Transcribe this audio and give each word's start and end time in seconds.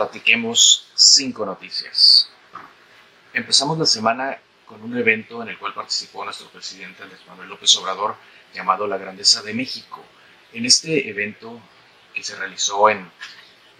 Platiquemos 0.00 0.86
cinco 0.94 1.44
noticias. 1.44 2.30
Empezamos 3.34 3.76
la 3.78 3.84
semana 3.84 4.38
con 4.64 4.82
un 4.82 4.96
evento 4.96 5.42
en 5.42 5.50
el 5.50 5.58
cual 5.58 5.74
participó 5.74 6.24
nuestro 6.24 6.48
presidente 6.48 7.02
Andrés 7.02 7.20
Manuel 7.28 7.50
López 7.50 7.76
Obrador 7.76 8.16
llamado 8.54 8.86
La 8.86 8.96
Grandeza 8.96 9.42
de 9.42 9.52
México. 9.52 10.02
En 10.54 10.64
este 10.64 11.10
evento 11.10 11.60
que 12.14 12.24
se 12.24 12.34
realizó 12.34 12.88
en, 12.88 13.10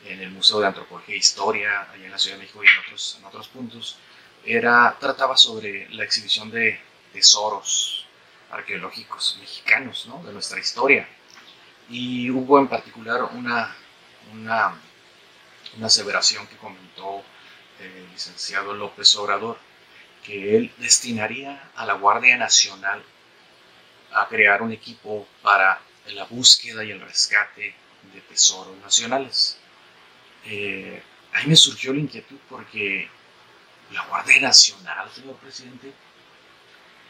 en 0.05 0.21
el 0.21 0.31
Museo 0.31 0.61
de 0.61 0.67
Antropología 0.67 1.15
e 1.15 1.19
Historia, 1.19 1.89
allá 1.91 2.05
en 2.05 2.11
la 2.11 2.19
Ciudad 2.19 2.37
de 2.37 2.43
México 2.43 2.63
y 2.63 2.67
en 2.67 2.79
otros, 2.85 3.17
en 3.19 3.25
otros 3.25 3.49
puntos, 3.49 3.97
era, 4.45 4.95
trataba 5.01 5.39
sobre 5.39 5.89
la 5.89 6.05
exhibición 6.05 6.51
de 6.51 6.79
tesoros 7.15 8.05
arqueológicos 8.51 9.39
mexicanos 9.41 10.05
¿no? 10.07 10.23
de 10.23 10.35
nuestra 10.35 10.61
historia. 10.61 11.09
Y 11.89 12.29
hubo 12.31 12.59
en 12.59 12.69
particular 12.69 13.23
una, 13.33 13.75
una, 14.35 14.75
una 15.77 15.87
aseveración 15.87 16.47
que 16.47 16.57
comentó 16.57 17.23
el 17.81 18.11
licenciado 18.11 18.75
López 18.75 19.15
Obrador, 19.17 19.59
que 20.25 20.57
él 20.57 20.73
destinaría 20.79 21.71
a 21.75 21.87
la 21.87 21.95
Guardia 21.95 22.37
Nacional 22.37 23.03
a 24.13 24.29
crear 24.29 24.63
un 24.63 24.73
equipo 24.73 25.27
para 25.43 25.81
la 26.09 26.25
búsqueda 26.25 26.85
y 26.85 26.91
el 26.91 27.01
rescate 27.01 27.75
de 28.13 28.21
tesoros 28.23 28.77
nacionales. 28.79 29.59
Eh, 30.45 31.03
ahí 31.33 31.47
me 31.47 31.57
surgió 31.57 31.93
la 31.93 32.01
inquietud 32.01 32.37
porque 32.49 33.09
la 33.93 34.05
Guardia 34.07 34.41
Nacional, 34.41 35.11
señor 35.11 35.37
presidente, 35.37 35.93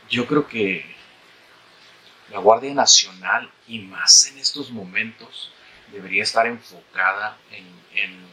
yo 0.09 0.27
creo 0.27 0.47
que 0.47 0.85
la 2.31 2.39
Guardia 2.39 2.75
Nacional, 2.75 3.51
y 3.67 3.81
más 3.81 4.27
en 4.27 4.39
estos 4.39 4.71
momentos, 4.71 5.53
debería 5.93 6.23
estar 6.23 6.47
enfocada 6.47 7.37
en, 7.51 7.67
en 7.95 8.31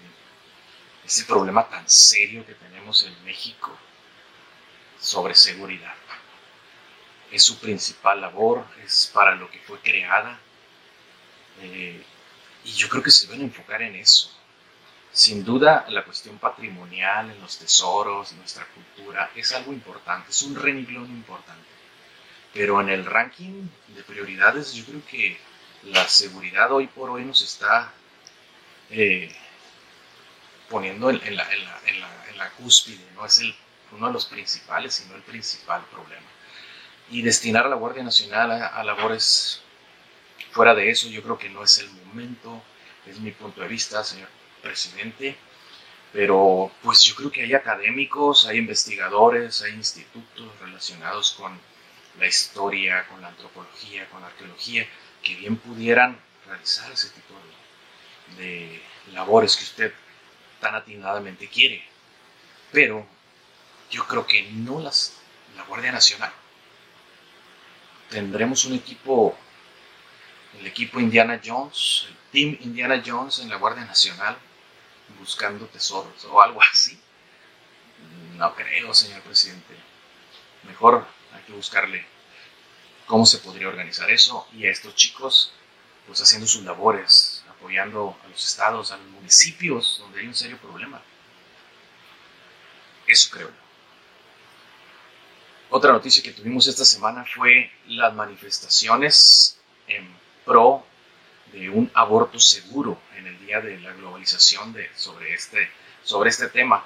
ese 1.08 1.23
problema 1.23 1.69
tan 1.69 1.89
serio 1.89 2.45
que 2.45 2.53
tenemos 2.53 3.03
en 3.03 3.23
México 3.23 3.72
sobre 5.00 5.36
seguridad. 5.36 5.95
Es 7.31 7.44
su 7.44 7.58
principal 7.59 8.19
labor, 8.19 8.66
es 8.83 9.09
para 9.13 9.33
lo 9.35 9.50
que 9.50 9.59
fue 9.59 9.80
creada. 9.80 10.38
Eh, 11.61 12.03
y 12.66 12.72
yo 12.73 12.89
creo 12.89 13.02
que 13.02 13.09
se 13.09 13.28
deben 13.28 13.44
enfocar 13.44 13.81
en 13.81 13.95
eso. 13.95 14.38
Sin 15.13 15.45
duda, 15.45 15.85
la 15.88 16.03
cuestión 16.03 16.38
patrimonial, 16.39 17.31
en 17.31 17.39
los 17.39 17.58
tesoros, 17.58 18.33
nuestra 18.33 18.67
cultura, 18.67 19.31
es 19.33 19.53
algo 19.53 19.72
importante, 19.72 20.31
es 20.31 20.41
un 20.41 20.55
renglón 20.55 21.05
importante. 21.05 21.69
Pero 22.53 22.81
en 22.81 22.89
el 22.89 23.05
ranking 23.05 23.69
de 23.95 24.03
prioridades, 24.03 24.73
yo 24.73 24.83
creo 24.83 25.05
que 25.05 25.39
la 25.83 26.05
seguridad 26.09 26.69
hoy 26.73 26.88
por 26.88 27.09
hoy 27.09 27.23
nos 27.23 27.41
está 27.41 27.94
eh, 28.89 29.33
poniendo 30.69 31.09
en, 31.09 31.22
en, 31.23 31.35
la, 31.35 31.51
en, 31.53 31.66
la, 32.00 32.09
en, 32.29 32.38
la, 32.38 32.50
cúspide, 32.51 33.03
no 33.16 33.25
es 33.25 33.38
el, 33.39 33.55
uno 33.91 34.07
de 34.07 34.13
los 34.13 34.25
principales, 34.25 34.95
sino 34.95 35.16
el 35.16 35.22
principal 35.22 35.83
problema. 35.91 36.25
Y 37.09 37.22
destinar 37.22 37.66
a 37.66 37.69
la 37.69 37.75
Guardia 37.75 38.03
Nacional 38.03 38.51
a, 38.51 38.67
a 38.67 38.83
labores 38.83 39.61
fuera 40.51 40.73
de 40.73 40.89
eso, 40.89 41.07
yo 41.07 41.22
creo 41.22 41.38
que 41.38 41.50
no 41.50 41.63
es 41.63 41.77
el 41.77 41.89
momento, 41.91 42.61
es 43.06 43.19
mi 43.19 43.31
punto 43.31 43.61
de 43.61 43.67
vista, 43.67 44.03
señor 44.03 44.29
presidente, 44.61 45.38
pero 46.11 46.72
pues 46.81 47.03
yo 47.03 47.16
creo 47.16 47.31
que 47.31 47.44
hay 47.44 47.53
académicos, 47.53 48.47
hay 48.47 48.57
investigadores, 48.57 49.61
hay 49.61 49.73
institutos 49.73 50.59
relacionados 50.59 51.31
con 51.33 51.59
la 52.19 52.25
historia, 52.25 53.07
con 53.07 53.22
la 53.22 53.27
antropología, 53.27 54.09
con 54.09 54.22
la 54.22 54.27
arqueología, 54.27 54.88
que 55.22 55.35
bien 55.35 55.57
pudieran 55.57 56.19
realizar 56.47 56.91
ese 56.91 57.09
tipo 57.09 57.33
de, 58.38 58.44
de 58.44 58.81
labores 59.13 59.56
que 59.56 59.63
usted 59.63 59.94
tan 60.59 60.75
atinadamente 60.75 61.47
quiere. 61.47 61.84
Pero 62.72 63.06
yo 63.90 64.06
creo 64.07 64.25
que 64.25 64.44
no 64.51 64.79
las, 64.79 65.13
la 65.56 65.63
Guardia 65.63 65.91
Nacional. 65.91 66.31
Tendremos 68.09 68.66
un 68.66 68.75
equipo, 68.75 69.38
el 70.59 70.68
equipo 70.68 71.00
Indiana 71.00 71.41
Jones, 71.44 72.06
el 72.07 72.16
Team 72.31 72.57
Indiana 72.62 73.01
Jones 73.06 73.40
en 73.40 73.50
la 73.50 73.57
Guardia 73.57 73.85
Nacional, 73.85 74.38
buscando 75.19 75.66
tesoros 75.68 76.25
o 76.25 76.41
algo 76.41 76.62
así. 76.62 77.00
No 78.35 78.53
creo, 78.56 78.94
señor 78.94 79.22
presidente. 79.24 79.75
Mejor 80.63 81.06
hay 81.34 81.41
que 81.44 81.53
buscarle 81.53 82.06
cómo 83.06 83.25
se 83.25 83.39
podría 83.39 83.69
organizar 83.69 84.09
eso 84.12 84.47
y 84.53 84.66
a 84.66 84.72
estos 84.72 84.94
chicos 84.95 85.51
pues 86.06 86.22
haciendo 86.22 86.47
sus 86.47 86.63
labores, 86.63 87.44
apoyando 87.67 88.17
a 88.23 88.28
los 88.29 88.45
estados, 88.45 88.91
a 88.94 88.97
los 88.97 89.07
municipios 89.07 89.97
donde 90.00 90.22
hay 90.22 90.28
un 90.28 90.33
serio 90.33 90.57
problema. 90.57 91.01
Eso 93.05 93.29
creo. 93.29 93.51
Otra 95.69 95.91
noticia 95.91 96.23
que 96.23 96.31
tuvimos 96.31 96.66
esta 96.67 96.85
semana 96.85 97.25
fue 97.25 97.69
las 97.88 98.13
manifestaciones 98.13 99.59
en 99.85 100.07
pro 100.45 100.85
de 101.51 101.69
un 101.69 101.91
aborto 101.94 102.39
seguro 102.39 103.01
en 103.17 103.27
el 103.27 103.45
día 103.45 103.59
de 103.59 103.77
la 103.79 103.91
globalización 103.91 104.72
de, 104.72 104.89
sobre, 104.95 105.33
este, 105.33 105.69
sobre 106.03 106.29
este 106.29 106.47
tema. 106.47 106.85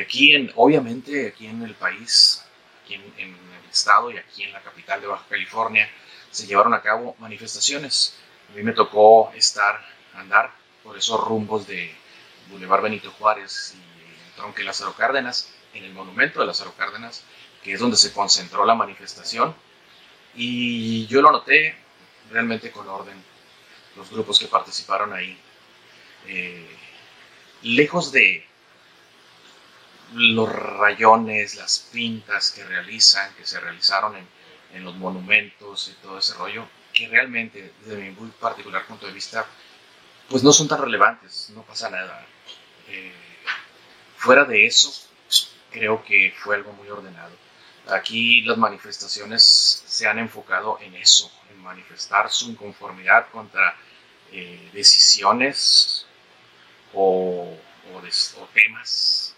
Aquí, 0.00 0.36
en, 0.36 0.52
obviamente, 0.54 1.28
aquí 1.28 1.48
en 1.48 1.62
el 1.62 1.74
país, 1.74 2.44
aquí 2.84 2.94
en, 2.94 3.02
en 3.16 3.30
el 3.30 3.70
estado 3.70 4.12
y 4.12 4.18
aquí 4.18 4.44
en 4.44 4.52
la 4.52 4.62
capital 4.62 5.00
de 5.00 5.08
Baja 5.08 5.26
California, 5.28 5.90
se 6.30 6.46
llevaron 6.46 6.74
a 6.74 6.80
cabo 6.80 7.16
manifestaciones. 7.18 8.14
A 8.52 8.54
mí 8.54 8.62
me 8.62 8.72
tocó 8.72 9.32
estar, 9.34 9.84
andar 10.14 10.52
por 10.82 10.96
esos 10.96 11.20
rumbos 11.20 11.66
de 11.66 11.94
Boulevard 12.50 12.82
Benito 12.82 13.10
Juárez 13.12 13.74
y 13.76 14.36
Tronque 14.36 14.64
Lázaro 14.64 14.94
Cárdenas, 14.94 15.52
en 15.74 15.84
el 15.84 15.92
monumento 15.92 16.40
de 16.40 16.46
Lázaro 16.46 16.74
Cárdenas, 16.74 17.24
que 17.62 17.72
es 17.72 17.80
donde 17.80 17.96
se 17.96 18.12
concentró 18.12 18.64
la 18.64 18.74
manifestación. 18.74 19.54
Y 20.34 21.06
yo 21.06 21.22
lo 21.22 21.30
noté 21.30 21.76
realmente 22.30 22.70
con 22.70 22.88
orden, 22.88 23.22
los 23.96 24.10
grupos 24.10 24.38
que 24.38 24.46
participaron 24.46 25.12
ahí. 25.12 25.38
Eh, 26.26 26.76
lejos 27.62 28.12
de 28.12 28.46
los 30.14 30.50
rayones, 30.50 31.56
las 31.56 31.78
pintas 31.92 32.50
que 32.50 32.64
realizan, 32.64 33.34
que 33.34 33.46
se 33.46 33.60
realizaron 33.60 34.16
en, 34.16 34.26
en, 34.74 34.84
los 34.84 34.94
monumentos 34.96 35.88
y 35.88 36.02
todo 36.02 36.18
ese 36.18 36.34
rollo, 36.34 36.66
que 36.92 37.08
realmente, 37.08 37.72
desde 37.80 37.96
mi 38.02 38.10
muy 38.10 38.30
particular 38.30 38.86
punto 38.86 39.06
de 39.06 39.12
vista, 39.12 39.46
pues 40.32 40.42
no 40.42 40.50
son 40.50 40.66
tan 40.66 40.80
relevantes, 40.80 41.50
no 41.54 41.62
pasa 41.62 41.90
nada. 41.90 42.26
Eh, 42.88 43.12
fuera 44.16 44.46
de 44.46 44.64
eso, 44.64 44.90
creo 45.70 46.02
que 46.02 46.34
fue 46.38 46.56
algo 46.56 46.72
muy 46.72 46.88
ordenado. 46.88 47.36
Aquí 47.88 48.40
las 48.40 48.56
manifestaciones 48.56 49.84
se 49.86 50.08
han 50.08 50.18
enfocado 50.18 50.78
en 50.80 50.94
eso, 50.94 51.30
en 51.50 51.58
manifestar 51.62 52.30
su 52.30 52.50
inconformidad 52.50 53.28
contra 53.30 53.76
eh, 54.32 54.70
decisiones 54.72 56.06
o, 56.94 57.54
o, 57.92 58.48
temas 58.54 59.34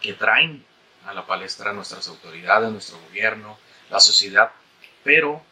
que 0.00 0.14
traen 0.14 0.64
a 1.04 1.12
la 1.12 1.26
palestra 1.26 1.74
nuestras 1.74 2.08
autoridades, 2.08 2.70
nuestro 2.70 2.98
gobierno, 3.08 3.58
la 3.90 4.00
sociedad, 4.00 4.50
pero 5.04 5.42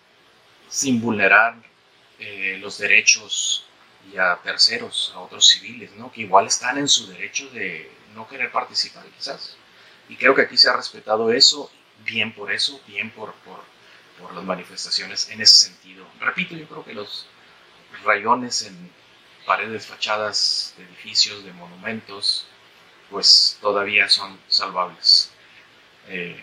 sin 0.71 0.99
vulnerar 1.03 1.57
eh, 2.19 2.57
los 2.59 2.79
derechos 2.79 3.68
y 4.13 4.17
a 4.17 4.37
terceros, 4.43 5.13
a 5.15 5.21
otros 5.21 5.47
civiles, 5.47 5.93
¿no? 5.93 6.11
que 6.11 6.23
igual 6.23 6.47
están 6.47 6.79
en 6.79 6.89
su 6.89 7.07
derecho 7.09 7.49
de 7.51 7.91
no 8.15 8.29
querer 8.29 8.51
participar 8.51 9.05
quizás. 9.17 9.57
Y 10.09 10.17
creo 10.17 10.35
que 10.35 10.43
aquí 10.43 10.57
se 10.57 10.69
ha 10.69 10.77
respetado 10.77 11.33
eso 11.33 11.71
bien 12.05 12.33
por 12.33 12.53
eso, 12.53 12.81
bien 12.87 13.11
por, 13.11 13.35
por, 13.35 13.61
por, 14.19 14.33
las 14.35 14.45
manifestaciones 14.45 15.29
en 15.31 15.41
ese 15.43 15.67
sentido. 15.67 16.07
Repito, 16.21 16.57
yo 16.57 16.67
creo 16.67 16.85
que 16.85 16.95
los 16.95 17.27
rayones 18.05 18.63
en 18.63 18.91
paredes, 19.45 19.87
fachadas 19.87 20.75
de 20.77 20.85
edificios, 20.85 21.45
de 21.45 21.53
monumentos, 21.53 22.47
pues 23.11 23.59
todavía 23.61 24.09
son 24.09 24.39
salvables. 24.49 25.31
Eh, 26.09 26.43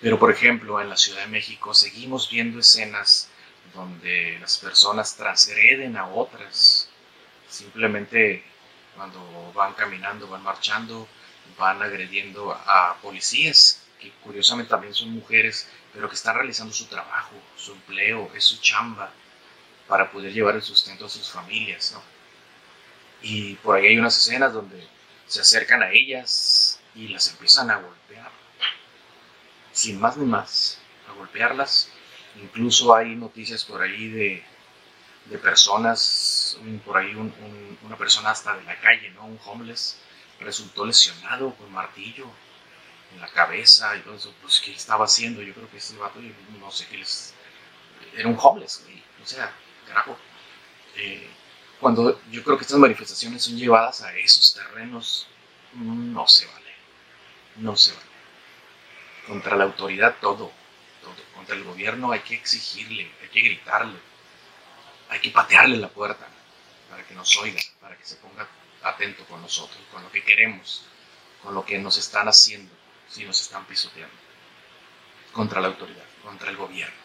pero 0.00 0.18
por 0.18 0.30
ejemplo, 0.30 0.80
en 0.80 0.88
la 0.88 0.96
Ciudad 0.96 1.22
de 1.22 1.28
México 1.28 1.74
seguimos 1.74 2.30
viendo 2.30 2.60
escenas 2.60 3.30
donde 3.74 4.38
las 4.40 4.58
personas 4.58 5.16
transgreden 5.16 5.96
a 5.96 6.08
otras, 6.08 6.88
simplemente 7.48 8.44
cuando 8.96 9.52
van 9.54 9.74
caminando, 9.74 10.28
van 10.28 10.42
marchando, 10.42 11.08
van 11.56 11.82
agrediendo 11.82 12.52
a 12.52 12.96
policías, 13.00 13.82
que 14.00 14.10
curiosamente 14.22 14.70
también 14.70 14.94
son 14.94 15.10
mujeres, 15.10 15.68
pero 15.92 16.08
que 16.08 16.14
están 16.14 16.36
realizando 16.36 16.72
su 16.72 16.86
trabajo, 16.86 17.34
su 17.56 17.72
empleo, 17.72 18.30
es 18.34 18.44
su 18.44 18.58
chamba, 18.60 19.10
para 19.88 20.10
poder 20.10 20.32
llevar 20.32 20.54
el 20.54 20.62
sustento 20.62 21.06
a 21.06 21.08
sus 21.08 21.30
familias. 21.30 21.96
Y 23.22 23.54
por 23.56 23.76
ahí 23.76 23.86
hay 23.86 23.98
unas 23.98 24.16
escenas 24.16 24.52
donde 24.52 24.86
se 25.26 25.40
acercan 25.40 25.82
a 25.82 25.90
ellas 25.90 26.78
y 26.94 27.08
las 27.08 27.28
empiezan 27.28 27.70
a 27.70 27.76
golpear, 27.78 28.30
sin 29.72 30.00
más 30.00 30.16
ni 30.16 30.26
más, 30.26 30.78
a 31.08 31.12
golpearlas. 31.14 31.90
Incluso 32.42 32.94
hay 32.94 33.14
noticias 33.14 33.64
por 33.64 33.82
ahí 33.82 34.08
de, 34.08 34.44
de 35.26 35.38
personas, 35.38 36.58
por 36.84 36.96
ahí 36.96 37.14
una 37.14 37.96
persona 37.96 38.30
hasta 38.30 38.56
de 38.56 38.64
la 38.64 38.78
calle, 38.80 39.10
¿no? 39.10 39.26
Un 39.26 39.38
homeless, 39.44 39.98
resultó 40.40 40.86
lesionado 40.86 41.54
con 41.54 41.72
martillo 41.72 42.26
en 43.14 43.20
la 43.20 43.28
cabeza 43.28 43.96
y 43.96 44.00
todo 44.00 44.14
eso. 44.14 44.34
Pues, 44.40 44.60
¿qué 44.60 44.72
estaba 44.72 45.04
haciendo? 45.04 45.42
Yo 45.42 45.54
creo 45.54 45.70
que 45.70 45.78
ese 45.78 45.96
vato, 45.96 46.20
no 46.60 46.70
sé 46.70 46.86
qué 46.86 46.98
les... 46.98 47.34
Era 48.16 48.28
un 48.28 48.38
homeless, 48.40 48.82
güey. 48.84 49.02
O 49.22 49.26
sea, 49.26 49.52
carajo. 49.86 50.16
Eh, 50.96 51.28
cuando 51.80 52.20
yo 52.30 52.42
creo 52.42 52.56
que 52.56 52.62
estas 52.62 52.78
manifestaciones 52.78 53.42
son 53.42 53.56
llevadas 53.56 54.02
a 54.02 54.16
esos 54.16 54.54
terrenos, 54.54 55.28
no 55.74 56.26
se 56.26 56.46
vale. 56.46 56.72
No 57.56 57.76
se 57.76 57.92
vale. 57.92 58.06
Contra 59.26 59.56
la 59.56 59.64
autoridad 59.64 60.16
todo, 60.20 60.36
todo. 60.36 60.52
Contra 61.48 61.56
el 61.56 61.64
gobierno 61.64 62.12
hay 62.12 62.20
que 62.20 62.34
exigirle, 62.34 63.10
hay 63.22 63.28
que 63.28 63.40
gritarle, 63.40 63.98
hay 65.08 65.18
que 65.18 65.30
patearle 65.30 65.78
la 65.78 65.88
puerta 65.88 66.28
para 66.90 67.02
que 67.06 67.14
nos 67.14 67.34
oiga, 67.38 67.58
para 67.80 67.96
que 67.96 68.04
se 68.04 68.16
ponga 68.16 68.46
atento 68.82 69.24
con 69.24 69.40
nosotros, 69.40 69.78
con 69.90 70.02
lo 70.02 70.12
que 70.12 70.22
queremos, 70.22 70.84
con 71.42 71.54
lo 71.54 71.64
que 71.64 71.78
nos 71.78 71.96
están 71.96 72.28
haciendo, 72.28 72.70
si 73.08 73.24
nos 73.24 73.40
están 73.40 73.64
pisoteando. 73.64 74.14
Contra 75.32 75.62
la 75.62 75.68
autoridad, 75.68 76.04
contra 76.22 76.50
el 76.50 76.56
gobierno. 76.58 76.96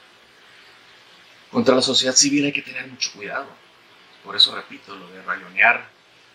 Contra 1.50 1.76
la 1.76 1.82
sociedad 1.82 2.14
civil 2.14 2.44
hay 2.44 2.52
que 2.52 2.64
tener 2.64 2.86
mucho 2.88 3.14
cuidado 3.14 3.48
por 4.24 4.36
eso 4.36 4.56
repito, 4.56 4.96
lo 4.96 5.08
de 5.10 5.22
rayonear 5.22 5.86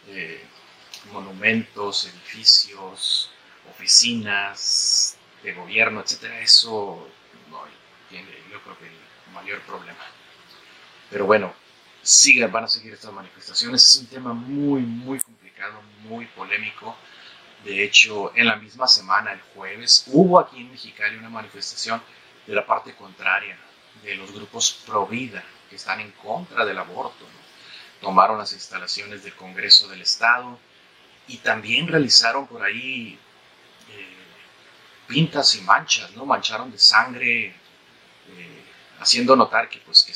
eh, 0.08 0.44
monumentos, 1.11 2.04
edificios, 2.04 3.31
oficinas 3.70 5.16
de 5.43 5.54
gobierno, 5.54 6.02
etcétera, 6.02 6.40
eso 6.40 7.08
tiene, 8.08 8.28
yo 8.50 8.60
creo 8.62 8.78
que 8.78 8.87
el 8.87 9.32
mayor 9.32 9.60
problema. 9.62 9.99
Pero 11.10 11.26
bueno, 11.26 11.52
sigan, 12.02 12.52
van 12.52 12.64
a 12.64 12.69
seguir 12.69 12.93
estas 12.93 13.12
manifestaciones. 13.12 13.84
Es 13.84 13.96
un 13.96 14.06
tema 14.06 14.32
muy, 14.32 14.82
muy 14.82 15.20
complicado, 15.20 15.81
muy 16.02 16.26
polémico. 16.26 16.96
De 17.64 17.82
hecho, 17.82 18.32
en 18.37 18.46
la 18.46 18.56
misma 18.56 18.87
semana, 18.87 19.32
el 19.32 19.40
jueves, 19.55 20.05
hubo 20.08 20.38
aquí 20.38 20.60
en 20.60 20.70
Mexicali 20.70 21.16
una 21.16 21.28
manifestación 21.28 22.02
de 22.46 22.55
la 22.55 22.66
parte 22.66 22.94
contraria, 22.94 23.58
de 24.02 24.14
los 24.14 24.32
grupos 24.32 24.84
pro 24.87 25.06
vida, 25.06 25.43
que 25.69 25.76
están 25.76 26.00
en 26.00 26.12
contra 26.12 26.64
del 26.64 26.78
aborto 26.78 27.26
tomaron 28.00 28.38
las 28.38 28.52
instalaciones 28.52 29.25
del 29.25 29.34
Congreso 29.34 29.88
del 29.88 30.02
Estado 30.02 30.58
y 31.26 31.38
también 31.38 31.88
realizaron 31.88 32.46
por 32.46 32.62
ahí 32.62 33.19
eh, 33.90 34.16
pintas 35.06 35.54
y 35.56 35.61
manchas, 35.62 36.12
¿no? 36.12 36.25
Mancharon 36.25 36.70
de 36.70 36.78
sangre, 36.78 37.54
haciendo 39.00 39.37
notar 39.37 39.69
que, 39.69 39.79
pues, 39.81 40.03
que 40.05 40.12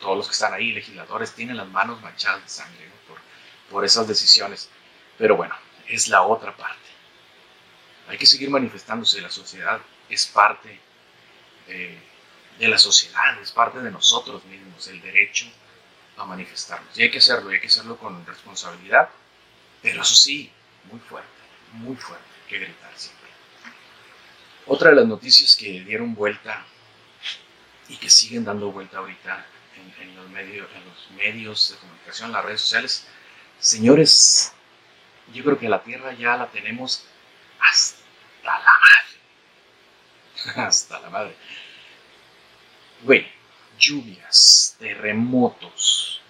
todos 0.00 0.16
los 0.16 0.26
que 0.26 0.32
están 0.32 0.54
ahí, 0.54 0.72
legisladores, 0.72 1.32
tienen 1.32 1.56
las 1.56 1.68
manos 1.68 2.00
manchadas 2.02 2.42
de 2.42 2.48
sangre 2.48 2.90
por, 3.08 3.18
por 3.70 3.84
esas 3.84 4.06
decisiones. 4.06 4.68
Pero 5.18 5.36
bueno, 5.36 5.54
es 5.88 6.08
la 6.08 6.22
otra 6.22 6.56
parte. 6.56 6.76
Hay 8.08 8.18
que 8.18 8.26
seguir 8.26 8.50
manifestándose. 8.50 9.20
La 9.20 9.30
sociedad 9.30 9.80
es 10.08 10.26
parte 10.26 10.78
eh, 11.68 11.98
de 12.58 12.68
la 12.68 12.78
sociedad, 12.78 13.40
es 13.40 13.50
parte 13.52 13.80
de 13.80 13.90
nosotros 13.90 14.44
mismos. 14.44 14.86
El 14.88 15.00
derecho 15.00 15.46
a 16.16 16.24
manifestarnos. 16.24 16.96
Y 16.98 17.02
hay 17.02 17.10
que 17.10 17.18
hacerlo, 17.18 17.50
y 17.50 17.54
hay 17.54 17.60
que 17.60 17.66
hacerlo 17.66 17.96
con 17.96 18.24
responsabilidad, 18.24 19.08
pero 19.82 20.02
eso 20.02 20.14
sí, 20.14 20.50
muy 20.90 20.98
fuerte, 21.00 21.28
muy 21.72 21.96
fuerte, 21.96 22.24
hay 22.44 22.48
que 22.48 22.58
gritar 22.58 22.92
siempre. 22.96 23.28
Otra 24.66 24.90
de 24.90 24.96
las 24.96 25.06
noticias 25.06 25.54
que 25.54 25.84
dieron 25.84 26.14
vuelta 26.14 26.64
y 27.88 27.96
que 27.96 28.10
siguen 28.10 28.44
dando 28.44 28.72
vuelta 28.72 28.98
ahorita 28.98 29.46
en, 30.00 30.16
los, 30.16 30.28
medios, 30.30 30.68
en 30.74 30.84
los 30.84 31.10
medios 31.12 31.70
de 31.70 31.76
comunicación, 31.78 32.28
en 32.28 32.32
las 32.32 32.44
redes 32.44 32.60
sociales, 32.60 33.06
señores, 33.58 34.52
yo 35.32 35.44
creo 35.44 35.58
que 35.58 35.68
la 35.68 35.82
Tierra 35.82 36.12
ya 36.14 36.36
la 36.36 36.50
tenemos 36.50 37.04
hasta 37.60 37.98
la 38.42 38.58
madre. 38.58 39.06
hasta 40.66 41.00
la 41.00 41.10
madre. 41.10 41.36
Güey, 43.02 43.26
lluvias, 43.78 44.76
terremotos, 44.78 46.22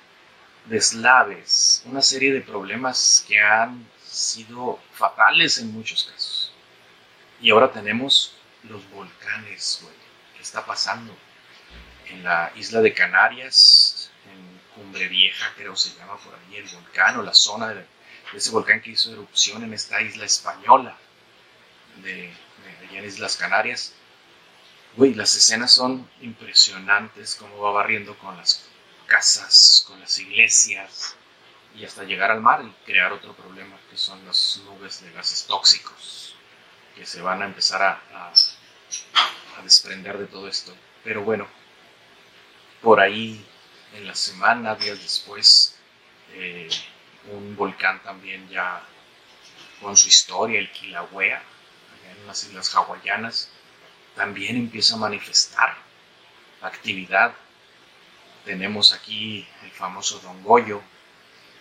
deslaves, 0.67 1.83
una 1.87 2.03
serie 2.03 2.33
de 2.33 2.41
problemas 2.41 3.25
que 3.29 3.39
han 3.39 3.89
sido 4.05 4.81
fatales 4.93 5.59
en 5.59 5.73
muchos 5.73 6.05
casos. 6.05 6.53
Y 7.41 7.51
ahora 7.51 7.71
tenemos 7.71 8.35
los 8.65 8.89
volcanes, 8.91 9.81
güey. 9.83 9.95
¿Qué 10.35 10.43
está 10.43 10.65
pasando? 10.65 11.17
En 12.11 12.23
la 12.23 12.53
isla 12.57 12.81
de 12.81 12.95
Canarias, 12.95 14.11
en 14.33 14.61
Cumbre 14.75 15.09
Vieja, 15.09 15.53
creo 15.57 15.77
se 15.77 15.97
llama 15.97 16.17
por 16.19 16.35
ahí 16.35 16.57
el 16.57 16.69
volcán, 16.69 17.17
o 17.19 17.23
la 17.23 17.35
zona 17.35 17.69
de, 17.69 17.85
ese 18.35 18.51
volcán 18.51 18.81
que 18.81 18.91
hizo 18.91 19.13
erupción 19.13 19.63
en 19.65 19.75
esta 19.75 20.01
isla 20.01 20.25
española 20.25 20.97
de, 22.03 22.13
de 22.13 22.89
allá 22.89 22.99
en 22.99 23.05
Islas 23.05 23.37
Canarias 23.37 23.93
Güey, 24.97 25.13
las 25.13 25.35
escenas 25.35 25.75
son 25.75 26.09
impresionantes, 26.23 27.35
como 27.35 27.59
va 27.59 27.71
barriendo 27.71 28.17
con 28.17 28.35
las 28.35 28.65
casas, 29.07 29.85
con 29.87 30.01
las 30.01 30.17
iglesias, 30.17 31.15
y 31.75 31.85
hasta 31.85 32.05
llegar 32.05 32.31
al 32.31 32.41
mar 32.41 32.63
y 32.65 32.87
crear 32.87 33.13
otro 33.13 33.35
problema, 33.35 33.77
que 33.91 33.99
son 33.99 34.25
las 34.25 34.59
nubes 34.65 35.03
de 35.03 35.13
gases 35.13 35.45
tóxicos, 35.45 36.35
que 36.95 37.05
se 37.05 37.21
van 37.21 37.43
a 37.43 37.45
empezar 37.45 37.83
a, 37.83 38.33
desprender 39.63 40.17
de 40.17 40.27
todo 40.29 40.49
esto. 40.49 40.75
Pero 41.05 41.23
bueno, 41.23 41.47
por 42.83 43.01
ahí, 43.01 43.45
en 43.95 44.07
la 44.07 44.15
semana, 44.15 44.75
días 44.75 45.01
después, 45.03 45.77
eh, 46.33 46.69
un 47.33 47.57
volcán 47.57 48.03
también 48.03 48.49
ya 48.49 48.83
con 49.81 49.97
su 49.97 50.09
historia, 50.09 50.61
el 50.61 50.71
Kilauea, 50.71 51.43
en 52.11 52.27
las 52.27 52.45
islas 52.45 52.75
hawaianas, 52.75 53.51
también 54.15 54.57
empieza 54.57 54.95
a 54.95 54.99
manifestar 54.99 55.77
actividad. 56.63 57.35
Tenemos 58.45 58.93
aquí 58.93 59.47
el 59.63 59.71
famoso 59.71 60.19
Don 60.21 60.43
Goyo, 60.43 60.81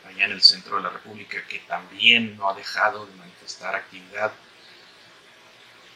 allá 0.08 0.26
en 0.26 0.32
el 0.32 0.42
centro 0.42 0.78
de 0.78 0.84
la 0.84 0.90
República, 0.90 1.46
que 1.48 1.60
también 1.60 2.38
no 2.38 2.50
ha 2.50 2.54
dejado 2.54 3.06
de 3.06 3.16
manifestar 3.16 3.76
actividad. 3.76 4.32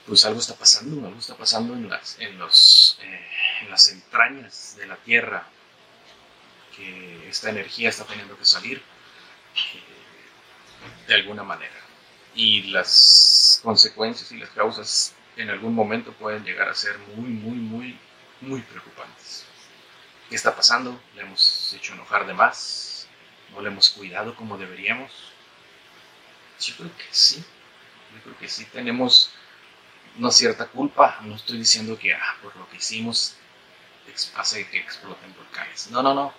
Pues 0.05 0.25
algo 0.25 0.39
está 0.39 0.55
pasando, 0.55 1.05
algo 1.05 1.19
está 1.19 1.35
pasando 1.35 1.75
en 1.75 1.87
las, 1.87 2.17
en 2.19 2.37
los, 2.39 2.97
eh, 3.03 3.27
en 3.61 3.69
las 3.69 3.87
entrañas 3.87 4.75
de 4.77 4.87
la 4.87 4.95
Tierra, 4.97 5.47
que 6.75 7.29
esta 7.29 7.49
energía 7.49 7.89
está 7.89 8.05
teniendo 8.05 8.37
que 8.37 8.45
salir 8.45 8.77
eh, 8.77 9.83
de 11.07 11.15
alguna 11.15 11.43
manera. 11.43 11.73
Y 12.35 12.63
las 12.71 13.59
consecuencias 13.63 14.31
y 14.31 14.37
las 14.37 14.49
causas 14.49 15.13
en 15.35 15.49
algún 15.49 15.73
momento 15.73 16.13
pueden 16.13 16.43
llegar 16.43 16.69
a 16.69 16.75
ser 16.75 16.97
muy, 17.15 17.29
muy, 17.29 17.55
muy, 17.55 17.99
muy 18.41 18.61
preocupantes. 18.61 19.45
¿Qué 20.29 20.35
está 20.35 20.55
pasando? 20.55 21.01
¿Le 21.15 21.23
hemos 21.23 21.73
hecho 21.73 21.93
enojar 21.93 22.27
de 22.27 22.33
más? 22.33 23.07
¿No 23.51 23.61
le 23.61 23.69
hemos 23.69 23.89
cuidado 23.89 24.35
como 24.35 24.57
deberíamos? 24.57 25.11
Yo 26.59 26.75
creo 26.75 26.95
que 26.95 27.05
sí. 27.09 27.43
Yo 28.15 28.23
creo 28.23 28.37
que 28.37 28.47
sí 28.47 28.65
tenemos 28.65 29.31
una 30.17 30.31
cierta 30.31 30.67
culpa. 30.67 31.19
No 31.21 31.35
estoy 31.35 31.57
diciendo 31.57 31.97
que 31.97 32.13
ah, 32.13 32.37
por 32.41 32.55
lo 32.55 32.69
que 32.69 32.77
hicimos 32.77 33.35
hace 34.35 34.67
que 34.69 34.79
exploten 34.79 35.33
volcanes. 35.35 35.89
No, 35.91 36.01
no, 36.01 36.13
no. 36.13 36.33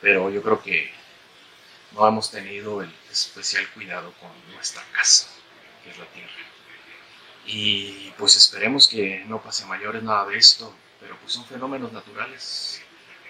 Pero 0.00 0.30
yo 0.30 0.42
creo 0.42 0.62
que 0.62 0.92
no 1.92 2.06
hemos 2.06 2.30
tenido 2.30 2.82
el 2.82 2.92
especial 3.10 3.68
cuidado 3.70 4.12
con 4.20 4.30
nuestra 4.54 4.82
casa, 4.92 5.28
que 5.82 5.90
es 5.90 5.98
la 5.98 6.06
tierra. 6.06 6.32
Y 7.46 8.10
pues 8.18 8.36
esperemos 8.36 8.88
que 8.88 9.24
no 9.26 9.40
pase 9.40 9.64
mayores 9.66 10.02
nada 10.02 10.26
de 10.26 10.36
esto, 10.36 10.74
pero 11.00 11.16
pues 11.18 11.32
son 11.32 11.44
fenómenos 11.46 11.92
naturales 11.92 12.82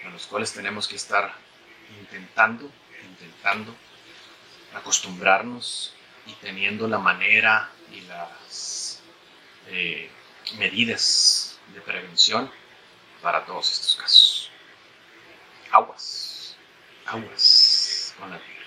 a 0.05 0.09
los 0.09 0.25
cuales 0.25 0.53
tenemos 0.53 0.87
que 0.87 0.95
estar 0.95 1.33
intentando, 1.99 2.69
intentando 3.09 3.75
acostumbrarnos 4.73 5.93
y 6.25 6.33
teniendo 6.33 6.87
la 6.87 6.97
manera 6.97 7.69
y 7.91 8.01
las 8.01 9.01
eh, 9.67 10.09
medidas 10.57 11.59
de 11.73 11.81
prevención 11.81 12.51
para 13.21 13.45
todos 13.45 13.71
estos 13.71 13.95
casos. 13.95 14.51
Aguas, 15.71 16.57
aguas 17.05 18.15
con 18.19 18.29
la 18.29 18.37
tierra. 18.37 18.57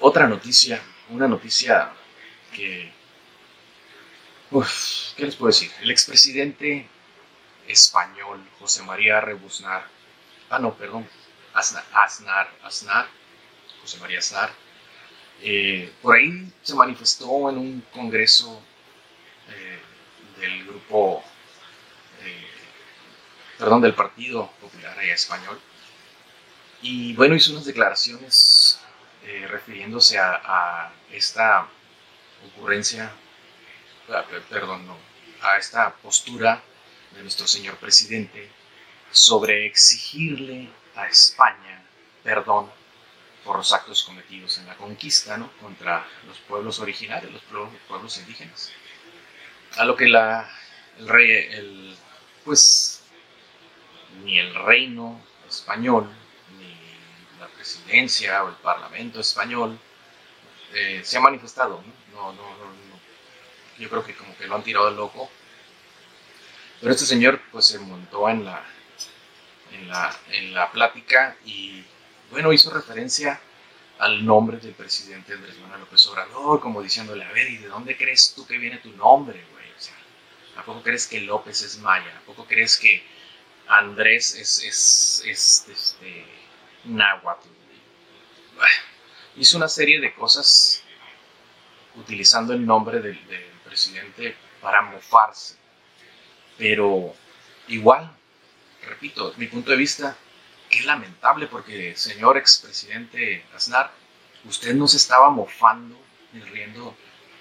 Otra 0.00 0.26
noticia, 0.26 0.82
una 1.10 1.28
noticia 1.28 1.92
que... 2.52 2.92
¿Qué 5.16 5.26
les 5.26 5.36
puedo 5.36 5.48
decir? 5.48 5.70
El 5.80 5.90
expresidente 5.92 6.88
español 7.68 8.44
José 8.58 8.82
María 8.82 9.20
Rebuznar, 9.20 9.86
ah 10.48 10.58
no, 10.58 10.74
perdón, 10.74 11.08
Aznar, 11.54 11.84
Aznar, 12.62 13.08
José 13.80 13.98
María 13.98 14.18
Aznar, 14.18 14.50
eh, 15.42 15.92
por 16.02 16.16
ahí 16.16 16.52
se 16.62 16.74
manifestó 16.74 17.48
en 17.48 17.58
un 17.58 17.80
congreso 17.92 18.60
eh, 19.48 19.78
del 20.40 20.66
grupo, 20.66 21.24
perdón, 23.60 23.82
del 23.82 23.94
Partido 23.94 24.50
Popular 24.60 24.98
Español. 25.04 25.60
Y 26.80 27.12
bueno, 27.12 27.34
hizo 27.34 27.52
unas 27.52 27.66
declaraciones 27.66 28.80
refiriéndose 29.48 30.18
a, 30.18 30.90
esta 31.12 31.66
ocurrencia, 32.46 33.12
perdón, 34.48 34.86
no, 34.86 34.96
a 35.42 35.58
esta 35.58 35.92
postura 35.92 36.62
de 37.14 37.22
nuestro 37.22 37.46
señor 37.46 37.76
presidente 37.76 38.50
sobre 39.10 39.66
exigirle 39.66 40.70
a 40.94 41.06
España 41.06 41.82
perdón 42.22 42.70
por 43.44 43.56
los 43.56 43.72
actos 43.72 44.04
cometidos 44.04 44.58
en 44.58 44.66
la 44.66 44.76
conquista 44.76 45.36
¿no? 45.36 45.50
contra 45.60 46.06
los 46.26 46.38
pueblos 46.38 46.78
originarios, 46.78 47.32
los 47.32 47.42
pueblos, 47.88 48.18
indígenas. 48.18 48.70
A 49.76 49.84
lo 49.84 49.96
que 49.96 50.08
la, 50.08 50.48
el 50.98 51.08
rey, 51.08 51.96
pues, 52.44 52.99
ni 54.22 54.38
el 54.38 54.54
reino 54.54 55.20
español, 55.48 56.08
ni 56.58 57.40
la 57.40 57.48
presidencia 57.48 58.44
o 58.44 58.48
el 58.48 58.54
parlamento 58.56 59.20
español 59.20 59.78
eh, 60.74 61.00
se 61.04 61.16
ha 61.16 61.20
manifestado. 61.20 61.82
¿no? 62.12 62.32
No, 62.32 62.32
no, 62.32 62.42
Yo 63.78 63.88
creo 63.88 64.04
que 64.04 64.14
como 64.14 64.36
que 64.36 64.46
lo 64.46 64.54
han 64.56 64.62
tirado 64.62 64.90
loco. 64.90 65.30
Pero 66.80 66.92
este 66.92 67.06
señor 67.06 67.40
pues 67.52 67.66
se 67.66 67.78
montó 67.78 68.28
en 68.28 68.44
la, 68.44 68.64
en 69.72 69.88
la, 69.88 70.16
en 70.32 70.54
la 70.54 70.70
plática 70.70 71.36
y 71.44 71.84
bueno, 72.30 72.52
hizo 72.52 72.70
referencia 72.70 73.40
al 73.98 74.24
nombre 74.24 74.56
del 74.56 74.72
presidente 74.72 75.34
Andrés 75.34 75.58
Manuel 75.58 75.80
López 75.80 76.06
Obrador, 76.06 76.58
como 76.60 76.82
diciéndole, 76.82 77.22
a 77.22 77.32
ver, 77.32 77.50
¿y 77.50 77.58
de 77.58 77.68
dónde 77.68 77.96
crees 77.98 78.32
tú 78.34 78.46
que 78.46 78.56
viene 78.56 78.78
tu 78.78 78.90
nombre, 78.92 79.44
güey? 79.52 79.66
O 80.56 80.60
¿a 80.60 80.64
poco 80.64 80.82
crees 80.82 81.06
que 81.06 81.20
López 81.20 81.60
es 81.62 81.78
maya? 81.78 82.16
¿A 82.16 82.20
poco 82.20 82.46
crees 82.46 82.78
que 82.78 83.04
Andrés 83.70 84.34
es, 84.34 84.62
es, 84.64 85.22
es 85.24 85.66
este, 85.68 86.24
náhuatl? 86.84 87.48
hizo 89.36 89.56
una 89.56 89.68
serie 89.68 90.00
de 90.00 90.12
cosas 90.12 90.82
utilizando 91.94 92.52
el 92.52 92.66
nombre 92.66 93.00
del, 93.00 93.18
presidente 93.64 94.36
para 94.60 94.82
mofarse. 94.82 95.54
Pero 96.58 97.14
igual, 97.68 98.10
repito, 98.82 99.32
mi 99.36 99.46
punto 99.46 99.70
de 99.70 99.76
vista, 99.76 100.16
Qué 100.70 100.82
lamentable 100.82 101.48
porque, 101.48 101.96
señor 101.96 102.38
expresidente 102.38 103.44
Aznar, 103.56 103.90
usted 104.44 104.72
no 104.72 104.86
se 104.86 104.98
estaba 104.98 105.28
mofando 105.28 106.00
ni 106.32 106.40
riendo 106.42 106.96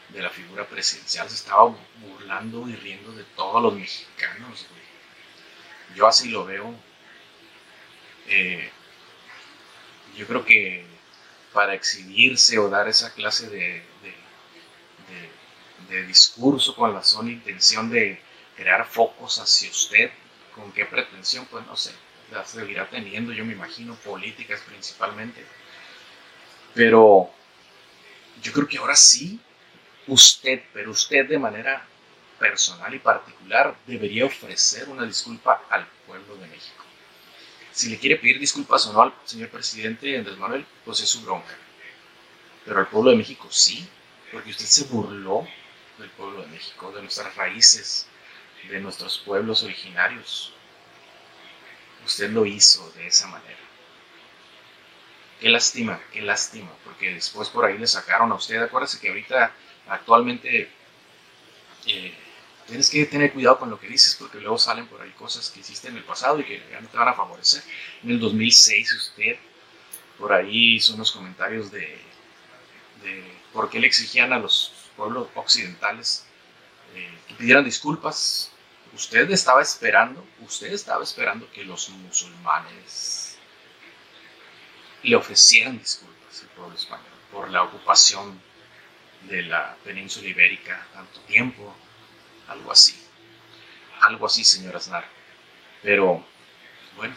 de 0.09 0.23
la 0.23 0.31
figura 0.31 0.67
presidencial, 0.67 1.29
se 1.29 1.35
estaba 1.35 1.75
burlando 2.01 2.67
y 2.67 2.75
riendo 2.75 3.11
de 3.11 3.23
todos 3.35 3.61
los 3.61 3.75
mexicanos. 3.75 4.65
Yo 5.95 6.07
así 6.07 6.29
lo 6.29 6.45
veo. 6.45 6.73
Eh, 8.27 8.69
yo 10.15 10.27
creo 10.27 10.45
que 10.45 10.85
para 11.53 11.73
exhibirse 11.73 12.59
o 12.59 12.69
dar 12.69 12.87
esa 12.87 13.13
clase 13.13 13.49
de, 13.49 13.87
discurso 16.07 16.75
con 16.75 16.93
la 16.93 17.03
sola 17.03 17.29
intención 17.29 17.89
de 17.89 18.21
crear 18.55 18.85
focos 18.87 19.39
hacia 19.39 19.69
usted, 19.69 20.11
¿con 20.55 20.71
qué 20.71 20.85
pretensión? 20.85 21.45
Pues 21.47 21.65
no 21.65 21.75
sé 21.75 21.91
las 22.31 22.51
seguirá 22.51 22.89
teniendo, 22.89 23.31
yo 23.33 23.45
me 23.45 23.53
imagino, 23.53 23.95
políticas 23.95 24.61
principalmente. 24.61 25.43
Pero 26.73 27.31
yo 28.41 28.53
creo 28.53 28.67
que 28.67 28.77
ahora 28.77 28.95
sí, 28.95 29.39
usted, 30.07 30.63
pero 30.73 30.91
usted 30.91 31.27
de 31.27 31.39
manera 31.39 31.87
personal 32.39 32.93
y 32.93 32.99
particular, 32.99 33.75
debería 33.85 34.25
ofrecer 34.25 34.89
una 34.89 35.05
disculpa 35.05 35.63
al 35.69 35.85
pueblo 36.07 36.35
de 36.37 36.47
México. 36.47 36.83
Si 37.71 37.89
le 37.89 37.99
quiere 37.99 38.15
pedir 38.15 38.39
disculpas 38.39 38.87
o 38.87 38.93
no 38.93 39.01
al 39.01 39.13
señor 39.25 39.49
presidente 39.49 40.17
Andrés 40.17 40.37
Manuel, 40.37 40.65
pues 40.83 40.99
es 41.01 41.09
su 41.09 41.21
bronca. 41.21 41.55
Pero 42.65 42.79
al 42.79 42.87
pueblo 42.87 43.11
de 43.11 43.17
México 43.17 43.47
sí, 43.51 43.87
porque 44.31 44.49
usted 44.49 44.65
se 44.65 44.85
burló 44.85 45.47
del 45.97 46.09
pueblo 46.11 46.41
de 46.41 46.47
México, 46.47 46.91
de 46.91 47.01
nuestras 47.01 47.35
raíces, 47.35 48.07
de 48.67 48.79
nuestros 48.79 49.19
pueblos 49.19 49.63
originarios 49.63 50.53
usted 52.05 52.31
lo 52.31 52.45
hizo 52.45 52.89
de 52.91 53.07
esa 53.07 53.27
manera. 53.27 53.57
Qué 55.39 55.49
lástima, 55.49 56.01
qué 56.11 56.21
lástima, 56.21 56.71
porque 56.83 57.13
después 57.13 57.49
por 57.49 57.65
ahí 57.65 57.77
le 57.77 57.87
sacaron 57.87 58.31
a 58.31 58.35
usted. 58.35 58.61
Acuérdese 58.61 58.99
que 58.99 59.09
ahorita, 59.09 59.53
actualmente, 59.87 60.69
eh, 61.85 62.17
tienes 62.69 62.89
que 62.89 63.05
tener 63.05 63.33
cuidado 63.33 63.59
con 63.59 63.69
lo 63.69 63.79
que 63.79 63.87
dices, 63.87 64.15
porque 64.15 64.39
luego 64.39 64.57
salen 64.57 64.87
por 64.87 65.01
ahí 65.01 65.11
cosas 65.11 65.49
que 65.49 65.59
hiciste 65.59 65.89
en 65.89 65.97
el 65.97 66.03
pasado 66.03 66.39
y 66.39 66.45
que 66.45 66.63
ya 66.71 66.79
no 66.79 66.87
te 66.87 66.97
van 66.97 67.09
a 67.09 67.13
favorecer. 67.13 67.63
En 68.03 68.11
el 68.11 68.19
2006 68.19 68.93
usted 68.93 69.37
por 70.17 70.33
ahí 70.33 70.75
hizo 70.75 70.93
unos 70.93 71.11
comentarios 71.11 71.71
de, 71.71 71.97
de 73.03 73.23
por 73.53 73.69
qué 73.69 73.79
le 73.79 73.87
exigían 73.87 74.33
a 74.33 74.39
los 74.39 74.73
pueblos 74.95 75.27
occidentales 75.35 76.25
eh, 76.95 77.09
que 77.27 77.35
pidieran 77.35 77.63
disculpas 77.63 78.51
usted 78.93 79.29
estaba 79.31 79.61
esperando, 79.61 80.25
usted 80.39 80.73
estaba 80.73 81.03
esperando 81.03 81.49
que 81.51 81.63
los 81.63 81.89
musulmanes 81.89 83.37
le 85.03 85.15
ofrecieran 85.15 85.77
disculpas 85.77 86.41
al 86.41 86.49
pueblo 86.49 86.75
español 86.75 87.05
por 87.31 87.49
la 87.49 87.63
ocupación 87.63 88.41
de 89.21 89.43
la 89.43 89.75
península 89.83 90.27
ibérica 90.27 90.85
tanto 90.93 91.19
tiempo, 91.21 91.75
algo 92.49 92.71
así. 92.71 92.99
Algo 94.01 94.25
así, 94.25 94.43
señor 94.43 94.75
Aznar. 94.75 95.05
Pero, 95.81 96.25
bueno, 96.97 97.15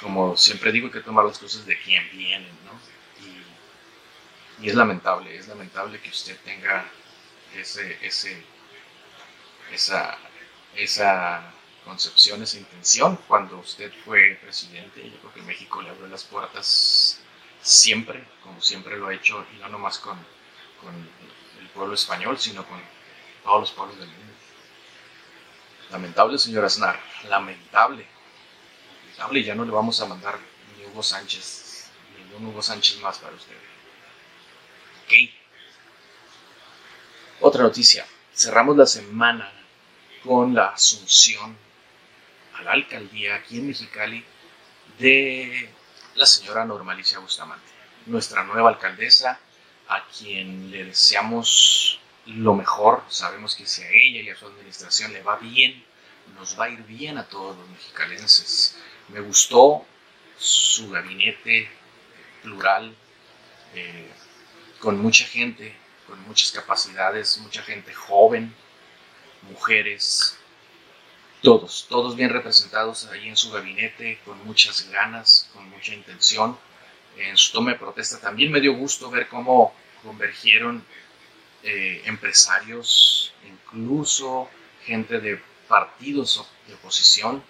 como 0.00 0.36
siempre 0.36 0.72
digo, 0.72 0.86
hay 0.86 0.92
que 0.92 1.00
tomar 1.00 1.24
las 1.24 1.38
cosas 1.38 1.66
de 1.66 1.78
quien 1.80 2.08
vienen, 2.12 2.52
¿no? 2.64 2.72
Y, 4.62 4.68
es 4.68 4.74
lamentable, 4.74 5.36
es 5.36 5.48
lamentable 5.48 6.00
que 6.00 6.08
usted 6.08 6.38
tenga 6.44 6.86
ese, 7.54 7.98
ese 8.00 8.42
esa, 9.72 10.16
esa 10.74 11.52
concepción, 11.84 12.42
esa 12.42 12.58
intención 12.58 13.18
cuando 13.28 13.58
usted 13.58 13.92
fue 14.04 14.38
presidente. 14.42 15.10
Yo 15.10 15.18
creo 15.18 15.34
que 15.34 15.42
México 15.42 15.82
le 15.82 15.90
abrió 15.90 16.06
las 16.06 16.24
puertas 16.24 17.20
siempre, 17.60 18.24
como 18.42 18.60
siempre 18.60 18.96
lo 18.96 19.08
ha 19.08 19.14
hecho, 19.14 19.44
y 19.54 19.58
no 19.58 19.68
nomás 19.68 19.98
con, 19.98 20.16
con 20.80 20.94
el 21.60 21.68
pueblo 21.68 21.94
español, 21.94 22.38
sino 22.38 22.66
con 22.66 22.80
todos 23.44 23.60
los 23.60 23.70
pueblos 23.72 23.98
del 23.98 24.08
mundo. 24.08 24.32
Lamentable, 25.90 26.38
señor 26.38 26.64
Aznar, 26.64 26.98
lamentable. 27.28 28.06
Lamentable, 29.04 29.44
ya 29.44 29.54
no 29.54 29.64
le 29.64 29.70
vamos 29.70 30.00
a 30.00 30.06
mandar 30.06 30.38
ni 30.76 30.86
Hugo 30.86 31.02
Sánchez, 31.02 31.90
ningún 32.18 32.46
Hugo 32.48 32.62
Sánchez 32.62 32.98
más 33.00 33.18
para 33.18 33.36
usted. 33.36 33.56
Ok. 35.04 35.12
Otra 37.40 37.62
noticia. 37.62 38.06
Cerramos 38.34 38.76
la 38.76 38.86
semana 38.86 39.52
con 40.24 40.54
la 40.54 40.70
asunción 40.70 41.56
a 42.54 42.62
la 42.62 42.72
alcaldía 42.72 43.36
aquí 43.36 43.58
en 43.58 43.68
Mexicali 43.68 44.24
de 44.98 45.70
la 46.14 46.26
señora 46.26 46.64
Normalicia 46.64 47.18
Bustamante, 47.18 47.70
nuestra 48.06 48.42
nueva 48.44 48.70
alcaldesa, 48.70 49.38
a 49.88 50.04
quien 50.06 50.70
le 50.70 50.84
deseamos 50.86 52.00
lo 52.26 52.54
mejor. 52.54 53.02
Sabemos 53.08 53.54
que 53.56 53.66
si 53.66 53.82
a 53.82 53.90
ella 53.90 54.20
y 54.20 54.30
a 54.30 54.36
su 54.36 54.46
administración 54.46 55.12
le 55.12 55.22
va 55.22 55.36
bien, 55.36 55.84
nos 56.38 56.58
va 56.58 56.66
a 56.66 56.70
ir 56.70 56.82
bien 56.84 57.18
a 57.18 57.28
todos 57.28 57.56
los 57.56 57.68
mexicalenses. 57.68 58.76
Me 59.08 59.20
gustó 59.20 59.84
su 60.38 60.90
gabinete 60.90 61.68
plural, 62.42 62.94
eh, 63.74 64.10
con 64.78 65.00
mucha 65.00 65.24
gente, 65.24 65.74
con 66.06 66.20
muchas 66.26 66.52
capacidades, 66.52 67.38
mucha 67.38 67.62
gente 67.62 67.92
joven, 67.94 68.54
mujeres, 69.42 70.36
todos, 71.42 71.86
todos 71.88 72.16
bien 72.16 72.30
representados 72.30 73.06
ahí 73.06 73.28
en 73.28 73.36
su 73.36 73.50
gabinete, 73.50 74.18
con 74.24 74.42
muchas 74.46 74.88
ganas, 74.90 75.50
con 75.52 75.68
mucha 75.70 75.92
intención. 75.92 76.58
En 77.16 77.36
su 77.36 77.52
toma 77.52 77.72
de 77.72 77.78
protesta 77.78 78.18
también 78.18 78.50
me 78.50 78.60
dio 78.60 78.74
gusto 78.74 79.10
ver 79.10 79.28
cómo 79.28 79.74
convergieron 80.02 80.84
eh, 81.64 82.02
empresarios, 82.04 83.32
incluso 83.46 84.48
gente 84.84 85.18
de 85.18 85.40
partidos 85.66 86.46
de 86.68 86.74
oposición 86.74 87.42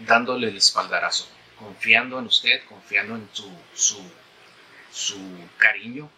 dándole 0.00 0.48
el 0.48 0.56
espaldarazo, 0.56 1.28
confiando 1.58 2.18
en 2.18 2.26
usted, 2.26 2.64
confiando 2.68 3.14
en 3.14 3.28
su, 3.32 3.50
su, 3.74 4.02
su 4.92 5.20
cariño 5.58 6.10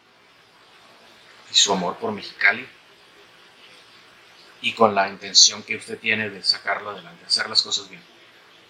y 1.50 1.54
su 1.54 1.72
amor 1.72 1.98
por 1.98 2.12
Mexicali 2.12 2.66
y 4.62 4.72
con 4.72 4.94
la 4.94 5.08
intención 5.08 5.62
que 5.64 5.76
usted 5.76 5.98
tiene 5.98 6.30
de 6.30 6.42
sacarlo 6.42 6.90
adelante, 6.90 7.26
hacer 7.26 7.48
las 7.48 7.62
cosas 7.62 7.90
bien. 7.90 8.02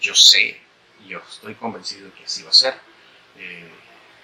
Yo 0.01 0.15
sé, 0.15 0.59
yo 1.07 1.21
estoy 1.29 1.55
convencido 1.55 2.07
de 2.07 2.13
que 2.13 2.25
así 2.25 2.43
va 2.43 2.49
a 2.49 2.53
ser. 2.53 2.73
Eh, 3.37 3.71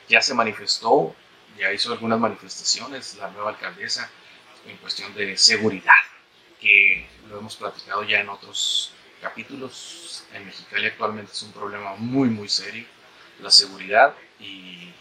ya 0.09 0.21
se 0.21 0.33
manifestó, 0.33 1.15
ya 1.59 1.73
hizo 1.73 1.91
algunas 1.91 2.19
manifestaciones 2.19 3.15
la 3.15 3.29
nueva 3.31 3.51
alcaldesa 3.51 4.09
en 4.65 4.77
cuestión 4.77 5.13
de 5.13 5.37
seguridad, 5.37 5.93
que 6.59 7.07
lo 7.27 7.39
hemos 7.39 7.55
platicado 7.57 8.03
ya 8.03 8.21
en 8.21 8.29
otros 8.29 8.93
capítulos. 9.21 10.23
En 10.33 10.45
Mexicali 10.45 10.87
actualmente 10.87 11.33
es 11.33 11.41
un 11.41 11.51
problema 11.51 11.95
muy, 11.95 12.29
muy 12.29 12.47
serio, 12.47 12.85
la 13.41 13.51
seguridad, 13.51 14.15
y 14.39 14.91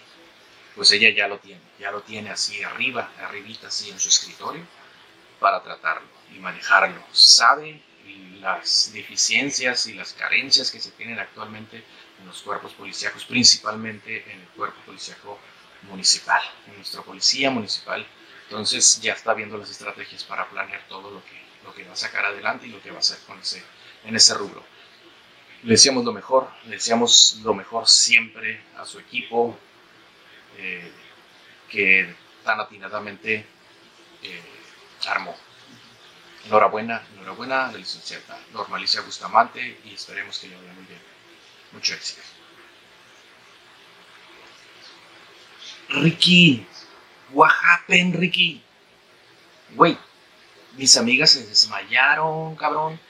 pues 0.75 0.91
ella 0.93 1.11
ya 1.11 1.29
lo 1.29 1.39
tiene, 1.39 1.61
ya 1.79 1.91
lo 1.91 2.03
tiene 2.03 2.31
así 2.31 2.63
arriba, 2.63 3.11
arribita, 3.21 3.69
así 3.69 3.91
en 3.91 3.99
su 3.99 4.09
escritorio, 4.09 4.63
para 5.41 5.63
tratarlo 5.63 6.09
y 6.35 6.39
manejarlo. 6.39 7.03
Sabe 7.13 7.83
las 8.41 8.93
deficiencias 8.93 9.87
y 9.87 9.95
las 9.95 10.13
carencias 10.13 10.71
que 10.71 10.81
se 10.81 10.93
tienen 10.93 11.19
actualmente 11.19 11.85
en 12.21 12.27
los 12.27 12.43
cuerpos 12.43 12.73
policíacos, 12.73 13.25
principalmente 13.25 14.25
en 14.33 14.41
el 14.41 14.49
cuerpo 14.49 14.81
policíaco 14.87 15.39
municipal, 15.83 16.43
en 16.67 16.77
nuestra 16.77 17.03
policía 17.03 17.51
municipal. 17.51 18.07
Entonces 18.45 19.01
ya 19.01 19.13
está 19.13 19.35
viendo 19.35 19.59
las 19.59 19.71
estrategias 19.71 20.25
para 20.25 20.49
planear 20.49 20.87
todo 20.89 21.11
lo 21.11 21.25
que, 21.25 21.41
lo 21.65 21.75
que 21.75 21.85
va 21.85 21.93
a 21.93 21.97
sacar 21.97 22.25
adelante 22.25 22.67
y 22.67 22.71
lo 22.71 22.83
que 22.83 22.91
va 22.91 22.97
a 22.97 23.01
hacer 23.01 23.19
con 23.27 23.39
ese, 23.39 23.63
en 24.05 24.17
ese 24.17 24.35
rubro. 24.35 24.65
Le 25.63 25.73
deseamos 25.73 26.05
lo 26.05 26.13
mejor, 26.13 26.49
le 26.65 26.77
deseamos 26.77 27.41
lo 27.43 27.53
mejor 27.53 27.89
siempre 27.89 28.63
a 28.77 28.85
su 28.85 28.99
equipo, 28.99 29.59
eh, 30.57 30.93
que 31.69 32.15
tan 32.45 32.61
atinadamente 32.61 33.45
eh, 34.23 34.43
armó. 35.07 35.37
Enhorabuena, 36.47 37.03
enhorabuena 37.15 37.69
a 37.69 37.73
la 37.73 37.79
licenciada 37.79 38.41
Normalicia 38.53 39.03
Bustamante 39.03 39.81
y 39.85 39.95
esperemos 39.95 40.39
que 40.39 40.49
le 40.49 40.57
vaya 40.57 40.73
muy 40.73 40.85
bien. 40.85 41.01
Mucho 41.73 41.93
éxito. 41.93 42.23
Ricky, 45.89 46.67
what 47.33 47.51
happened, 47.51 48.17
Ricky? 48.17 48.63
Güey, 49.75 49.97
mis 50.77 50.97
amigas 50.97 51.31
se 51.31 51.47
desmayaron, 51.47 52.57
cabrón. 52.57 53.01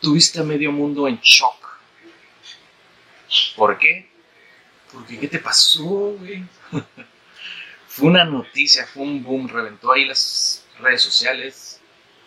Tuviste 0.00 0.40
a 0.40 0.42
medio 0.42 0.72
mundo 0.72 1.06
en 1.08 1.18
shock. 1.20 1.78
¿Por 3.56 3.78
qué? 3.78 4.08
Porque 4.92 5.18
¿qué 5.18 5.28
te 5.28 5.38
pasó, 5.38 5.84
güey? 5.84 6.44
fue 7.88 8.08
una 8.08 8.24
noticia, 8.24 8.86
fue 8.86 9.02
un 9.02 9.22
boom, 9.22 9.48
reventó 9.48 9.92
ahí 9.92 10.04
las 10.04 10.64
redes 10.78 11.02
sociales 11.02 11.80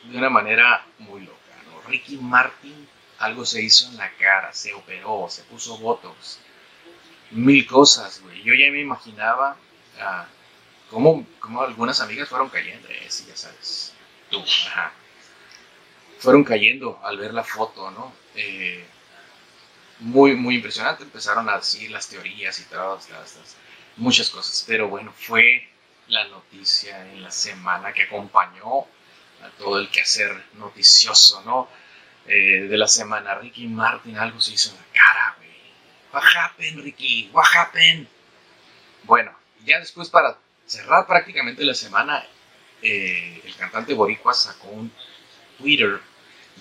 de 0.03 0.17
una 0.17 0.29
manera 0.29 0.85
muy 0.99 1.21
loca. 1.21 1.37
¿no? 1.65 1.81
Ricky 1.89 2.17
Martin 2.17 2.87
algo 3.19 3.45
se 3.45 3.61
hizo 3.61 3.87
en 3.87 3.97
la 3.97 4.09
cara, 4.13 4.53
se 4.53 4.73
operó, 4.73 5.27
se 5.29 5.43
puso 5.43 5.77
botox, 5.77 6.39
mil 7.31 7.65
cosas, 7.67 8.21
güey. 8.21 8.41
Yo 8.43 8.53
ya 8.53 8.71
me 8.71 8.81
imaginaba 8.81 9.57
uh, 9.97 10.89
cómo, 10.89 11.25
cómo, 11.39 11.61
algunas 11.61 11.99
amigas 12.01 12.29
fueron 12.29 12.49
cayendo, 12.49 12.87
eh, 12.89 13.05
sí, 13.09 13.25
ya 13.27 13.35
sabes, 13.35 13.93
tú, 14.29 14.43
ajá. 14.67 14.93
Fueron 16.19 16.43
cayendo 16.43 16.99
al 17.03 17.17
ver 17.17 17.33
la 17.33 17.43
foto, 17.43 17.91
¿no? 17.91 18.13
Eh, 18.35 18.85
muy, 19.99 20.35
muy 20.35 20.55
impresionante. 20.55 21.03
Empezaron 21.03 21.47
a 21.49 21.57
decir 21.57 21.91
las 21.91 22.07
teorías 22.07 22.59
y 22.59 22.63
todas 22.65 23.09
las, 23.09 23.35
las, 23.37 23.55
muchas 23.97 24.29
cosas. 24.29 24.65
Pero 24.67 24.89
bueno, 24.89 25.13
fue 25.15 25.69
la 26.07 26.27
noticia 26.27 27.09
en 27.11 27.23
la 27.23 27.31
semana 27.31 27.93
que 27.93 28.03
acompañó 28.03 28.81
a 29.41 29.49
todo 29.57 29.79
el 29.79 29.89
quehacer 29.89 30.43
noticioso, 30.55 31.41
¿no? 31.43 31.69
Eh, 32.27 32.67
de 32.69 32.77
la 32.77 32.87
semana. 32.87 33.35
Ricky 33.35 33.67
Martin 33.67 34.17
algo 34.17 34.41
se 34.41 34.53
hizo 34.53 34.71
en 34.71 34.77
la 34.77 34.85
cara. 34.93 35.28
What 36.11 36.23
Ricky? 36.57 37.29
What? 37.31 37.45
Bueno, 39.03 39.31
ya 39.63 39.79
después 39.79 40.09
para 40.09 40.37
cerrar 40.65 41.05
prácticamente 41.05 41.63
la 41.63 41.73
semana, 41.73 42.25
eh, 42.81 43.41
el 43.45 43.55
cantante 43.55 43.93
boricua 43.93 44.33
sacó 44.33 44.69
un 44.69 44.91
Twitter 45.57 45.99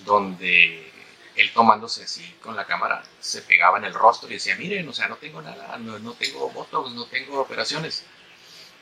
donde 0.05 0.91
él 1.35 1.51
tomándose 1.53 2.03
así 2.03 2.35
con 2.41 2.55
la 2.55 2.65
cámara 2.65 3.03
se 3.19 3.41
pegaba 3.41 3.77
en 3.77 3.85
el 3.85 3.93
rostro 3.93 4.29
y 4.29 4.33
decía, 4.33 4.55
miren, 4.55 4.87
o 4.87 4.93
sea, 4.93 5.07
no 5.07 5.15
tengo 5.15 5.41
nada, 5.41 5.77
no, 5.77 5.97
no 5.99 6.13
tengo 6.13 6.49
botox, 6.49 6.91
no 6.91 7.05
tengo 7.05 7.39
operaciones. 7.39 8.05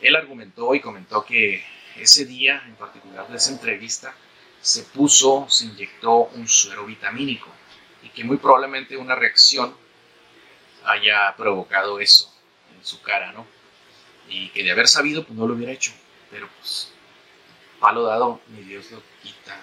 Él 0.01 0.15
argumentó 0.15 0.73
y 0.75 0.82
comentó 0.82 1.23
que 1.23 1.63
ese 1.95 2.25
día 2.25 2.62
en 2.65 2.75
particular 2.75 3.27
de 3.27 3.38
esa 3.38 3.51
entrevista 3.51 4.13
se 4.62 4.84
puso, 4.84 5.47
se 5.49 5.65
inyectó 5.65 6.30
un 6.36 6.47
suero 6.47 6.86
vitamínico 6.86 7.49
y 8.03 8.10
que 8.10 8.23
muy 8.23 8.38
probablemente 8.38 8.97
una 8.97 9.15
reacción 9.15 9.75
haya 10.88 11.36
provocado 11.36 12.00
eso 12.00 12.34
en 12.76 12.86
su 12.86 13.02
cara, 13.02 13.32
¿no? 13.34 13.45
Y 14.30 14.50
que 14.50 14.63
de 14.63 14.71
haber 14.71 14.88
sabido, 14.88 15.23
pues 15.23 15.38
no 15.38 15.47
lo 15.47 15.54
hubiera 15.54 15.71
hecho. 15.71 15.91
Pero 16.32 16.50
pues, 16.60 16.91
palo 17.80 18.04
dado, 18.04 18.41
ni 18.50 18.62
Dios 18.62 18.91
lo 18.91 19.02
quita. 19.21 19.60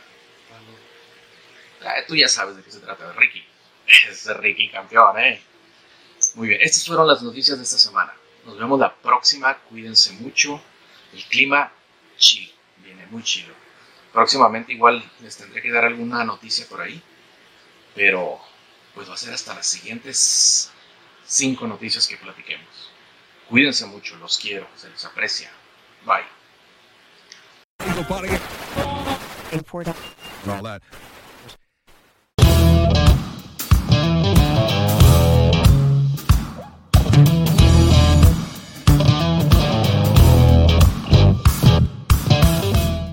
Ah, 1.84 1.96
tú 2.06 2.16
ya 2.16 2.28
sabes 2.28 2.56
de 2.56 2.62
qué 2.62 2.70
se 2.70 2.80
trata, 2.80 3.12
Ricky. 3.12 3.44
Es 4.08 4.26
Ricky 4.36 4.70
campeón, 4.70 5.18
¿eh? 5.18 5.42
Muy 6.34 6.48
bien, 6.48 6.60
estas 6.62 6.86
fueron 6.86 7.06
las 7.06 7.22
noticias 7.22 7.58
de 7.58 7.64
esta 7.64 7.78
semana. 7.78 8.14
Nos 8.46 8.58
vemos 8.58 8.78
la 8.80 8.94
próxima, 8.94 9.58
cuídense 9.58 10.12
mucho. 10.14 10.60
El 11.12 11.22
clima 11.24 11.70
chill, 12.16 12.50
viene 12.78 13.06
muy 13.06 13.22
chido. 13.22 13.54
Próximamente 14.12 14.72
igual 14.72 15.04
les 15.20 15.36
tendré 15.36 15.60
que 15.60 15.70
dar 15.70 15.84
alguna 15.84 16.24
noticia 16.24 16.66
por 16.68 16.80
ahí, 16.80 17.02
pero 17.94 18.40
pues 18.94 19.08
va 19.08 19.14
a 19.14 19.18
ser 19.18 19.34
hasta 19.34 19.54
las 19.54 19.66
siguientes 19.66 20.72
cinco 21.26 21.66
noticias 21.66 22.06
que 22.06 22.16
platiquemos. 22.16 22.90
Cuídense 23.48 23.86
mucho, 23.86 24.16
los 24.16 24.38
quiero, 24.38 24.66
se 24.76 24.88
les 24.88 25.04
aprecia. 25.04 25.50
Bye. 26.04 26.24
And 30.44 30.50
all 30.50 30.62
that. 30.62 30.82